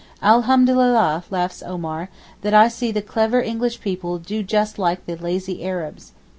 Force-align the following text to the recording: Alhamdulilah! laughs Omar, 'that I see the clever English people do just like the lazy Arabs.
Alhamdulilah! 0.23 1.25
laughs 1.29 1.61
Omar, 1.61 2.09
'that 2.41 2.55
I 2.55 2.69
see 2.69 2.91
the 2.91 3.03
clever 3.03 3.39
English 3.39 3.81
people 3.81 4.17
do 4.17 4.41
just 4.41 4.79
like 4.79 5.05
the 5.05 5.15
lazy 5.15 5.63
Arabs. 5.63 6.13